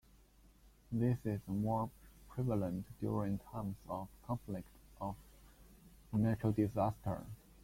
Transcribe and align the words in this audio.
This 0.91 1.19
is 1.27 1.41
more 1.47 1.87
prevalent 2.31 2.85
during 2.99 3.37
times 3.51 3.75
of 3.87 4.07
conflict 4.25 4.67
or 4.99 5.15
natural 6.11 6.53
disaster. 6.53 7.23